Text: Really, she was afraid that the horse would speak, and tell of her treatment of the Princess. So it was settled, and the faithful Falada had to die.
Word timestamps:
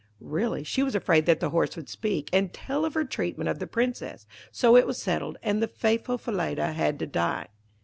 Really, 0.23 0.63
she 0.63 0.81
was 0.81 0.95
afraid 0.95 1.27
that 1.27 1.41
the 1.41 1.51
horse 1.51 1.75
would 1.75 1.87
speak, 1.87 2.31
and 2.33 2.51
tell 2.51 2.85
of 2.85 2.95
her 2.95 3.05
treatment 3.05 3.51
of 3.51 3.59
the 3.59 3.67
Princess. 3.67 4.25
So 4.51 4.75
it 4.75 4.87
was 4.87 4.99
settled, 4.99 5.37
and 5.43 5.61
the 5.61 5.67
faithful 5.67 6.17
Falada 6.17 6.73
had 6.73 6.97
to 6.97 7.05
die. 7.05 7.49